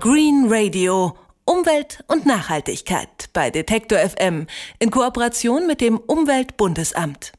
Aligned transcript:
Green 0.00 0.46
Radio. 0.48 1.16
Umwelt 1.44 2.04
und 2.06 2.24
Nachhaltigkeit 2.24 3.30
bei 3.32 3.50
Detektor 3.50 3.98
FM 3.98 4.46
in 4.78 4.92
Kooperation 4.92 5.66
mit 5.66 5.80
dem 5.80 5.98
Umweltbundesamt. 5.98 7.32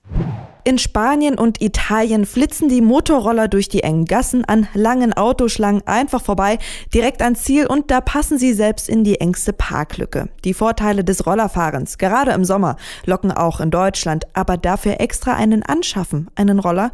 In 0.65 0.77
Spanien 0.77 1.39
und 1.39 1.61
Italien 1.61 2.25
flitzen 2.25 2.67
die 2.67 2.81
Motorroller 2.81 3.47
durch 3.47 3.69
die 3.69 3.83
engen 3.83 4.03
Gassen 4.03 4.43
an 4.43 4.67
langen 4.73 5.13
Autoschlangen 5.13 5.87
einfach 5.87 6.21
vorbei, 6.21 6.59
direkt 6.93 7.21
ans 7.21 7.43
Ziel 7.43 7.65
und 7.65 7.91
da 7.91 8.01
passen 8.01 8.37
sie 8.37 8.51
selbst 8.51 8.89
in 8.89 9.05
die 9.05 9.21
engste 9.21 9.53
Parklücke. 9.53 10.27
Die 10.43 10.53
Vorteile 10.53 11.05
des 11.05 11.25
Rollerfahrens, 11.25 11.97
gerade 11.97 12.31
im 12.31 12.43
Sommer, 12.43 12.75
locken 13.05 13.31
auch 13.31 13.61
in 13.61 13.71
Deutschland, 13.71 14.25
aber 14.33 14.57
dafür 14.57 14.99
extra 14.99 15.33
einen 15.33 15.63
anschaffen, 15.63 16.29
einen 16.35 16.59
Roller. 16.59 16.91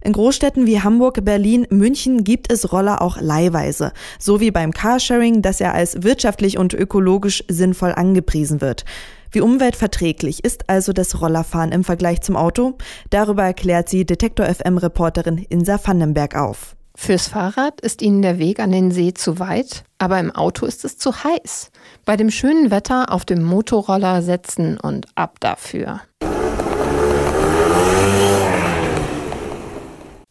In 0.00 0.12
Großstädten 0.12 0.66
wie 0.66 0.80
Hamburg, 0.80 1.24
Berlin, 1.24 1.66
München 1.70 2.24
gibt 2.24 2.52
es 2.52 2.72
Roller 2.72 3.02
auch 3.02 3.20
leihweise, 3.20 3.92
so 4.18 4.40
wie 4.40 4.50
beim 4.50 4.72
Carsharing, 4.72 5.42
das 5.42 5.58
ja 5.58 5.72
als 5.72 6.02
wirtschaftlich 6.02 6.58
und 6.58 6.74
ökologisch 6.74 7.44
sinnvoll 7.48 7.92
angepriesen 7.92 8.60
wird. 8.60 8.84
Wie 9.30 9.40
umweltverträglich 9.40 10.44
ist 10.44 10.70
also 10.70 10.92
das 10.92 11.20
Rollerfahren 11.20 11.72
im 11.72 11.84
Vergleich 11.84 12.22
zum 12.22 12.36
Auto? 12.36 12.78
Darüber 13.10 13.44
erklärt 13.44 13.88
sie 13.88 14.06
Detektor 14.06 14.46
FM 14.46 14.78
Reporterin 14.78 15.38
Insa 15.48 15.78
Vandenberg 15.82 16.34
auf. 16.34 16.76
Fürs 16.96 17.28
Fahrrad 17.28 17.80
ist 17.80 18.02
Ihnen 18.02 18.22
der 18.22 18.38
Weg 18.38 18.58
an 18.58 18.72
den 18.72 18.90
See 18.90 19.14
zu 19.14 19.38
weit, 19.38 19.84
aber 19.98 20.18
im 20.18 20.32
Auto 20.32 20.66
ist 20.66 20.84
es 20.84 20.98
zu 20.98 21.22
heiß. 21.22 21.70
Bei 22.04 22.16
dem 22.16 22.30
schönen 22.30 22.72
Wetter 22.72 23.12
auf 23.12 23.24
dem 23.24 23.44
Motorroller 23.44 24.20
setzen 24.22 24.80
und 24.80 25.06
ab 25.14 25.38
dafür. 25.38 26.00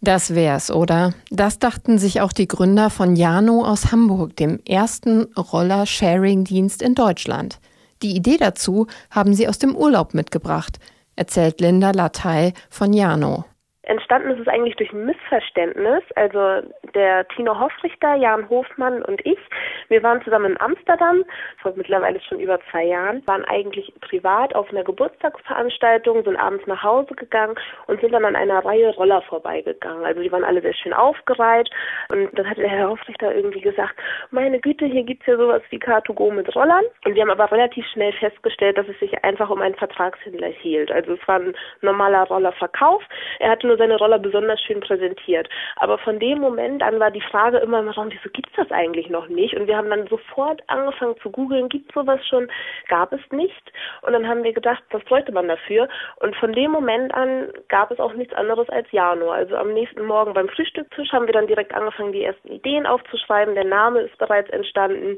Das 0.01 0.35
wär's, 0.35 0.69
oder? 0.69 1.13
Das 1.31 1.57
dachten 1.57 1.97
sich 1.97 2.21
auch 2.21 2.31
die 2.31 2.47
Gründer 2.47 2.91
von 2.91 3.15
Jano 3.15 3.65
aus 3.65 3.91
Hamburg, 3.91 4.35
dem 4.35 4.59
ersten 4.63 5.23
Roller-Sharing-Dienst 5.35 6.83
in 6.83 6.93
Deutschland. 6.93 7.59
Die 8.03 8.15
Idee 8.15 8.37
dazu 8.37 8.85
haben 9.09 9.33
sie 9.33 9.47
aus 9.47 9.57
dem 9.57 9.75
Urlaub 9.75 10.13
mitgebracht, 10.13 10.77
erzählt 11.15 11.59
Linda 11.61 11.91
Latay 11.91 12.53
von 12.69 12.93
Jano. 12.93 13.45
Entstanden 13.87 14.31
ist 14.31 14.41
es 14.41 14.47
eigentlich 14.47 14.75
durch 14.75 14.91
ein 14.91 15.05
Missverständnis. 15.05 16.03
Also 16.15 16.61
der 16.93 17.27
Tino 17.29 17.57
Hoffrichter, 17.57 18.15
Jan 18.15 18.49
Hofmann 18.49 19.01
und 19.03 19.25
ich, 19.25 19.39
wir 19.87 20.03
waren 20.03 20.21
zusammen 20.23 20.51
in 20.51 20.61
Amsterdam, 20.61 21.23
vor 21.61 21.73
mittlerweile 21.75 22.19
schon 22.21 22.39
über 22.39 22.59
zwei 22.69 22.83
Jahren, 22.83 23.25
waren 23.27 23.45
eigentlich 23.45 23.93
privat 24.01 24.53
auf 24.55 24.69
einer 24.69 24.83
Geburtstagsveranstaltung, 24.83 26.23
sind 26.23 26.35
abends 26.35 26.67
nach 26.67 26.83
Hause 26.83 27.15
gegangen 27.15 27.55
und 27.87 28.01
sind 28.01 28.11
dann 28.11 28.25
an 28.25 28.35
einer 28.35 28.63
Reihe 28.63 28.93
Roller 28.95 29.21
vorbeigegangen. 29.21 30.05
Also 30.05 30.21
die 30.21 30.31
waren 30.31 30.43
alle 30.43 30.61
sehr 30.61 30.73
schön 30.73 30.93
aufgereiht 30.93 31.69
und 32.09 32.37
dann 32.37 32.49
hat 32.49 32.57
der 32.57 32.69
Herr 32.69 32.89
Hoffrichter 32.89 33.33
irgendwie 33.33 33.61
gesagt, 33.61 33.95
meine 34.31 34.59
Güte, 34.59 34.85
hier 34.85 35.03
gibt's 35.03 35.25
ja 35.27 35.37
sowas 35.37 35.61
wie 35.69 35.79
Car2Go 35.79 36.31
mit 36.31 36.53
Rollern. 36.55 36.83
Und 37.05 37.15
wir 37.15 37.21
haben 37.21 37.31
aber 37.31 37.51
relativ 37.51 37.85
schnell 37.87 38.11
festgestellt, 38.13 38.77
dass 38.77 38.87
es 38.87 38.99
sich 38.99 39.23
einfach 39.23 39.49
um 39.49 39.61
einen 39.61 39.75
Vertragshändler 39.75 40.47
hielt. 40.47 40.91
Also 40.91 41.13
es 41.13 41.27
war 41.27 41.39
ein 41.39 41.55
normaler 41.81 42.23
Rollerverkauf. 42.23 43.01
Er 43.39 43.51
hatte 43.51 43.67
nur 43.67 43.76
seine 43.77 43.97
Roller 43.97 44.19
besonders 44.19 44.61
schön 44.61 44.79
präsentiert. 44.79 45.49
Aber 45.77 45.97
von 45.97 46.19
dem 46.19 46.39
Moment 46.39 46.83
an 46.83 46.99
war 46.99 47.11
die 47.11 47.21
Frage 47.21 47.57
immer 47.57 47.79
im 47.79 47.89
Raum, 47.89 48.09
wieso 48.09 48.29
gibt's 48.29 48.53
das 48.55 48.71
eigentlich 48.71 49.09
noch 49.09 49.27
nicht? 49.27 49.55
Und 49.55 49.67
wir 49.67 49.77
haben 49.77 49.89
dann 49.89 50.07
sofort 50.07 50.61
angefangen 50.67 51.15
zu 51.21 51.29
googeln, 51.31 51.69
gibt 51.69 51.93
sowas 51.93 52.19
schon? 52.27 52.49
Gab 52.87 53.13
es 53.13 53.21
nicht. 53.31 53.71
Und 54.01 54.13
dann 54.13 54.27
haben 54.27 54.43
wir 54.43 54.53
gedacht, 54.53 54.83
was 54.91 55.03
bräuchte 55.03 55.31
man 55.31 55.47
dafür? 55.47 55.87
Und 56.17 56.35
von 56.35 56.53
dem 56.53 56.71
Moment 56.71 57.13
an 57.13 57.51
gab 57.67 57.91
es 57.91 57.99
auch 57.99 58.13
nichts 58.13 58.33
anderes 58.33 58.69
als 58.69 58.91
Jano. 58.91 59.31
Also 59.31 59.55
am 59.55 59.73
nächsten 59.73 60.05
Morgen 60.05 60.33
beim 60.33 60.49
Frühstückstisch 60.49 61.11
haben 61.11 61.27
wir 61.27 61.33
dann 61.33 61.47
direkt 61.47 61.73
angefangen, 61.73 62.11
die 62.11 62.23
ersten 62.23 62.49
Ideen 62.49 62.85
aufzuschreiben. 62.85 63.55
Der 63.55 63.65
Name 63.65 64.01
ist 64.01 64.17
bereits 64.17 64.49
entstanden. 64.49 65.17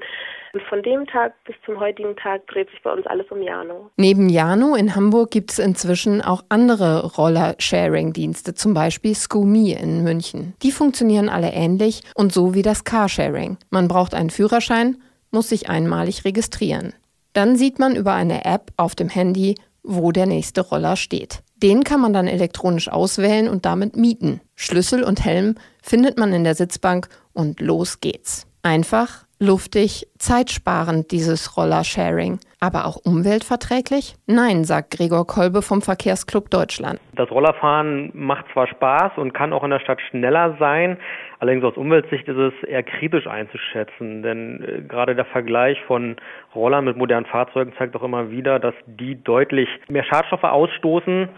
Und 0.53 0.63
von 0.63 0.81
dem 0.81 1.05
Tag 1.05 1.33
bis 1.45 1.55
zum 1.65 1.79
heutigen 1.79 2.15
Tag 2.15 2.47
dreht 2.47 2.69
sich 2.69 2.81
bei 2.81 2.91
uns 2.91 3.05
alles 3.05 3.27
um 3.29 3.41
Jano. 3.41 3.91
Neben 3.97 4.29
Jano 4.29 4.75
in 4.75 4.95
Hamburg 4.95 5.31
gibt 5.31 5.51
es 5.51 5.59
inzwischen 5.59 6.21
auch 6.21 6.43
andere 6.49 7.05
Roller-Sharing-Dienste 7.15 8.29
Dienste, 8.29 8.53
zum 8.53 8.73
Beispiel 8.73 9.15
SCOME 9.15 9.79
in 9.79 10.03
München. 10.03 10.53
Die 10.61 10.71
funktionieren 10.71 11.29
alle 11.29 11.51
ähnlich 11.51 12.03
und 12.15 12.31
so 12.31 12.53
wie 12.53 12.61
das 12.61 12.83
Carsharing. 12.83 13.57
Man 13.69 13.87
braucht 13.87 14.13
einen 14.13 14.29
Führerschein, 14.29 15.01
muss 15.31 15.49
sich 15.49 15.69
einmalig 15.69 16.25
registrieren. 16.25 16.93
Dann 17.33 17.55
sieht 17.55 17.79
man 17.79 17.95
über 17.95 18.13
eine 18.13 18.45
App 18.45 18.71
auf 18.77 18.95
dem 18.95 19.09
Handy, 19.09 19.55
wo 19.83 20.11
der 20.11 20.25
nächste 20.25 20.61
Roller 20.61 20.95
steht. 20.95 21.43
Den 21.55 21.83
kann 21.83 22.01
man 22.01 22.13
dann 22.13 22.27
elektronisch 22.27 22.89
auswählen 22.89 23.47
und 23.47 23.65
damit 23.65 23.95
mieten. 23.95 24.41
Schlüssel 24.55 25.03
und 25.03 25.23
Helm 25.23 25.55
findet 25.81 26.17
man 26.17 26.33
in 26.33 26.43
der 26.43 26.55
Sitzbank 26.55 27.09
und 27.33 27.59
los 27.59 27.99
geht's. 27.99 28.47
Einfach, 28.63 29.25
luftig, 29.39 30.07
zeitsparend 30.17 31.11
dieses 31.11 31.57
Rollersharing. 31.57 32.39
Aber 32.59 32.85
auch 32.85 32.97
umweltverträglich? 32.97 34.15
Nein, 34.27 34.65
sagt 34.65 34.91
Gregor 34.91 35.25
Kolbe 35.25 35.61
vom 35.61 35.81
Verkehrsclub 35.81 36.49
Deutschland. 36.49 36.99
Das 37.13 37.31
Rollerfahren 37.31 38.11
macht 38.13 38.45
zwar 38.51 38.67
Spaß 38.67 39.13
und 39.15 39.33
kann 39.33 39.53
auch 39.53 39.63
in 39.63 39.69
der 39.69 39.79
Stadt 39.79 40.01
schneller 40.09 40.57
sein, 40.59 40.97
allerdings 41.39 41.63
aus 41.63 41.77
Umweltsicht 41.77 42.27
ist 42.27 42.37
es 42.37 42.53
eher 42.67 42.83
kritisch 42.83 43.27
einzuschätzen, 43.27 44.23
denn 44.23 44.61
äh, 44.61 44.81
gerade 44.81 45.15
der 45.15 45.25
Vergleich 45.25 45.77
von 45.87 46.17
Rollern 46.53 46.83
mit 46.83 46.97
modernen 46.97 47.25
Fahrzeugen 47.25 47.73
zeigt 47.77 47.95
auch 47.95 48.03
immer 48.03 48.29
wieder, 48.29 48.59
dass 48.59 48.75
die 48.85 49.23
deutlich 49.23 49.69
mehr 49.87 50.03
Schadstoffe 50.03 50.43
ausstoßen 50.43 51.29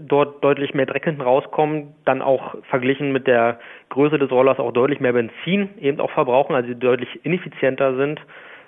dort 0.00 0.42
deutlich 0.42 0.74
mehr 0.74 0.86
Dreck 0.86 1.04
hinten 1.04 1.22
rauskommt, 1.22 1.94
dann 2.04 2.22
auch 2.22 2.54
verglichen 2.68 3.12
mit 3.12 3.26
der 3.26 3.58
Größe 3.90 4.18
des 4.18 4.30
Rollers 4.30 4.58
auch 4.58 4.72
deutlich 4.72 5.00
mehr 5.00 5.12
Benzin 5.12 5.70
eben 5.80 6.00
auch 6.00 6.10
verbrauchen, 6.10 6.54
also 6.54 6.72
deutlich 6.74 7.24
ineffizienter 7.24 7.96
sind. 7.96 8.20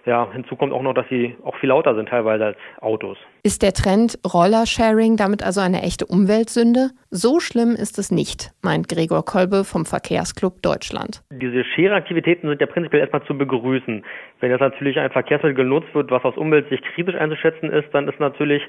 Ja, 0.06 0.30
hinzu 0.32 0.54
kommt 0.54 0.72
auch 0.72 0.82
noch, 0.82 0.94
dass 0.94 1.08
sie 1.08 1.36
auch 1.42 1.56
viel 1.56 1.70
lauter 1.70 1.96
sind 1.96 2.08
teilweise 2.08 2.46
als 2.46 2.58
Autos. 2.80 3.18
Ist 3.42 3.62
der 3.62 3.72
Trend 3.72 4.16
Rollersharing 4.24 5.16
damit 5.16 5.42
also 5.44 5.60
eine 5.60 5.82
echte 5.82 6.06
Umweltsünde? 6.06 6.90
So 7.10 7.40
schlimm 7.40 7.70
ist 7.70 7.98
es 7.98 8.12
nicht, 8.12 8.52
meint 8.62 8.88
Gregor 8.88 9.24
Kolbe 9.24 9.64
vom 9.64 9.84
Verkehrsclub 9.84 10.62
Deutschland. 10.62 11.22
Diese 11.30 11.64
Sharing-Aktivitäten 11.64 12.48
sind 12.48 12.60
ja 12.60 12.68
prinzipiell 12.68 13.00
erstmal 13.00 13.24
zu 13.24 13.36
begrüßen. 13.36 14.04
Wenn 14.38 14.50
jetzt 14.50 14.60
natürlich 14.60 14.96
ein 14.96 15.10
Verkehrsmittel 15.10 15.54
genutzt 15.54 15.92
wird, 15.92 16.12
was 16.12 16.22
aus 16.22 16.36
Umweltsicht 16.36 16.84
kritisch 16.94 17.16
einzuschätzen 17.16 17.72
ist, 17.72 17.88
dann 17.92 18.06
ist 18.06 18.20
natürlich 18.20 18.62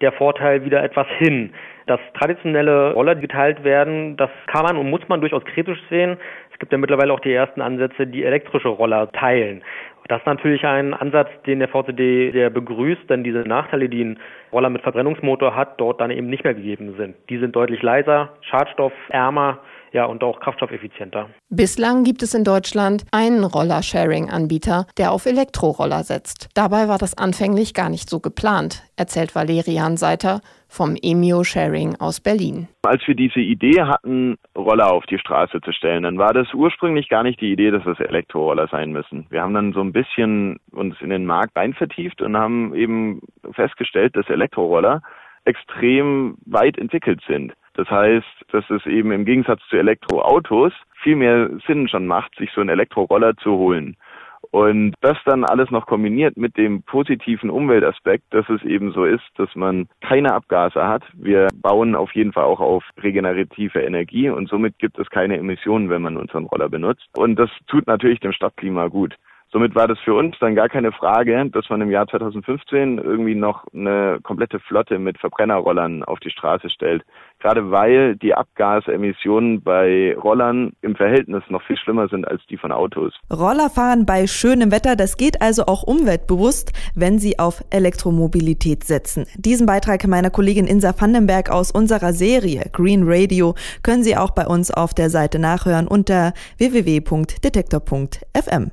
der 0.00 0.12
Vorteil 0.12 0.64
wieder 0.64 0.82
etwas 0.82 1.08
hin. 1.18 1.52
Dass 1.86 2.00
traditionelle 2.18 2.92
Roller 2.92 3.16
geteilt 3.16 3.64
werden, 3.64 4.16
das 4.16 4.30
kann 4.46 4.64
man 4.64 4.76
und 4.76 4.90
muss 4.90 5.06
man 5.08 5.20
durchaus 5.20 5.44
kritisch 5.44 5.78
sehen. 5.90 6.18
Es 6.52 6.58
gibt 6.58 6.70
ja 6.72 6.78
mittlerweile 6.78 7.12
auch 7.12 7.20
die 7.20 7.32
ersten 7.32 7.60
Ansätze, 7.60 8.06
die 8.06 8.22
elektrische 8.22 8.68
Roller 8.68 9.10
teilen. 9.12 9.62
Das 10.08 10.20
ist 10.20 10.26
natürlich 10.26 10.64
ein 10.66 10.92
Ansatz, 10.92 11.30
den 11.46 11.60
der 11.60 11.68
VCD 11.68 12.30
sehr 12.32 12.50
begrüßt, 12.50 13.08
denn 13.08 13.24
diese 13.24 13.38
Nachteile, 13.38 13.88
die 13.88 14.04
ein 14.04 14.18
Roller 14.52 14.68
mit 14.68 14.82
Verbrennungsmotor 14.82 15.56
hat, 15.56 15.80
dort 15.80 16.00
dann 16.00 16.10
eben 16.10 16.28
nicht 16.28 16.44
mehr 16.44 16.54
gegeben 16.54 16.94
sind. 16.98 17.16
Die 17.30 17.38
sind 17.38 17.56
deutlich 17.56 17.80
leiser, 17.80 18.34
schadstoffärmer, 18.42 19.60
ja, 19.94 20.04
und 20.06 20.24
auch 20.24 20.40
kraftstoffeffizienter. 20.40 21.30
Bislang 21.50 22.02
gibt 22.02 22.22
es 22.24 22.34
in 22.34 22.42
Deutschland 22.42 23.04
einen 23.12 23.44
Roller-Sharing-Anbieter, 23.44 24.86
der 24.98 25.12
auf 25.12 25.24
Elektroroller 25.24 26.02
setzt. 26.02 26.48
Dabei 26.54 26.88
war 26.88 26.98
das 26.98 27.16
anfänglich 27.16 27.74
gar 27.74 27.88
nicht 27.88 28.10
so 28.10 28.18
geplant, 28.18 28.82
erzählt 28.96 29.36
Valerian 29.36 29.96
Seiter 29.96 30.40
vom 30.68 30.96
Emio 31.00 31.44
Sharing 31.44 31.94
aus 32.00 32.20
Berlin. 32.20 32.66
Als 32.82 33.06
wir 33.06 33.14
diese 33.14 33.38
Idee 33.38 33.82
hatten, 33.82 34.36
Roller 34.58 34.90
auf 34.90 35.06
die 35.06 35.18
Straße 35.18 35.60
zu 35.60 35.70
stellen, 35.70 36.02
dann 36.02 36.18
war 36.18 36.32
das 36.32 36.52
ursprünglich 36.52 37.08
gar 37.08 37.22
nicht 37.22 37.40
die 37.40 37.52
Idee, 37.52 37.70
dass 37.70 37.86
es 37.86 38.00
Elektroroller 38.00 38.66
sein 38.66 38.90
müssen. 38.90 39.26
Wir 39.30 39.42
haben 39.42 39.54
dann 39.54 39.72
so 39.72 39.80
ein 39.80 39.92
bisschen 39.92 40.58
uns 40.72 40.96
in 41.00 41.10
den 41.10 41.24
Markt 41.24 41.56
rein 41.56 41.72
vertieft 41.72 42.20
und 42.20 42.36
haben 42.36 42.74
eben 42.74 43.20
festgestellt, 43.52 44.16
dass 44.16 44.28
Elektroroller 44.28 45.02
extrem 45.44 46.36
weit 46.46 46.78
entwickelt 46.78 47.20
sind. 47.28 47.52
Das 47.74 47.90
heißt, 47.90 48.26
dass 48.52 48.68
es 48.70 48.86
eben 48.86 49.12
im 49.12 49.24
Gegensatz 49.24 49.60
zu 49.68 49.76
Elektroautos 49.76 50.72
viel 51.02 51.16
mehr 51.16 51.50
Sinn 51.66 51.88
schon 51.88 52.06
macht, 52.06 52.34
sich 52.36 52.50
so 52.52 52.60
einen 52.60 52.70
Elektroroller 52.70 53.36
zu 53.36 53.52
holen. 53.52 53.96
Und 54.50 54.94
das 55.00 55.18
dann 55.24 55.44
alles 55.44 55.70
noch 55.70 55.86
kombiniert 55.86 56.36
mit 56.36 56.56
dem 56.56 56.82
positiven 56.82 57.50
Umweltaspekt, 57.50 58.24
dass 58.30 58.48
es 58.48 58.62
eben 58.62 58.92
so 58.92 59.04
ist, 59.04 59.24
dass 59.36 59.54
man 59.56 59.88
keine 60.00 60.32
Abgase 60.32 60.86
hat. 60.86 61.02
Wir 61.14 61.48
bauen 61.54 61.96
auf 61.96 62.14
jeden 62.14 62.32
Fall 62.32 62.44
auch 62.44 62.60
auf 62.60 62.84
regenerative 63.02 63.80
Energie 63.80 64.28
und 64.28 64.48
somit 64.48 64.78
gibt 64.78 64.98
es 64.98 65.10
keine 65.10 65.38
Emissionen, 65.38 65.90
wenn 65.90 66.02
man 66.02 66.16
unseren 66.16 66.44
Roller 66.44 66.68
benutzt. 66.68 67.08
Und 67.16 67.36
das 67.36 67.50
tut 67.66 67.86
natürlich 67.86 68.20
dem 68.20 68.32
Stadtklima 68.32 68.86
gut. 68.88 69.16
Somit 69.54 69.74
war 69.76 69.86
das 69.86 70.00
für 70.00 70.14
uns 70.14 70.34
dann 70.40 70.56
gar 70.56 70.68
keine 70.68 70.90
Frage, 70.90 71.48
dass 71.50 71.70
man 71.70 71.80
im 71.80 71.88
Jahr 71.88 72.08
2015 72.08 72.98
irgendwie 72.98 73.36
noch 73.36 73.64
eine 73.72 74.18
komplette 74.24 74.58
Flotte 74.58 74.98
mit 74.98 75.16
Verbrennerrollern 75.18 76.02
auf 76.02 76.18
die 76.18 76.30
Straße 76.30 76.68
stellt. 76.70 77.04
Gerade 77.38 77.70
weil 77.70 78.16
die 78.16 78.34
Abgasemissionen 78.34 79.62
bei 79.62 80.16
Rollern 80.16 80.72
im 80.82 80.96
Verhältnis 80.96 81.44
noch 81.50 81.62
viel 81.62 81.76
schlimmer 81.76 82.08
sind 82.08 82.26
als 82.26 82.44
die 82.50 82.56
von 82.56 82.72
Autos. 82.72 83.14
Rollerfahren 83.32 84.06
bei 84.06 84.26
schönem 84.26 84.72
Wetter, 84.72 84.96
das 84.96 85.16
geht 85.16 85.40
also 85.40 85.66
auch 85.66 85.84
umweltbewusst, 85.84 86.72
wenn 86.96 87.20
Sie 87.20 87.38
auf 87.38 87.62
Elektromobilität 87.70 88.82
setzen. 88.82 89.26
Diesen 89.36 89.66
Beitrag 89.66 90.04
meiner 90.08 90.30
Kollegin 90.30 90.66
Insa 90.66 91.00
Vandenberg 91.00 91.52
aus 91.52 91.70
unserer 91.70 92.12
Serie 92.12 92.64
Green 92.72 93.02
Radio 93.04 93.54
können 93.84 94.02
Sie 94.02 94.16
auch 94.16 94.32
bei 94.32 94.48
uns 94.48 94.72
auf 94.72 94.94
der 94.94 95.10
Seite 95.10 95.38
nachhören 95.38 95.86
unter 95.86 96.32
www.detektor.fm. 96.58 98.72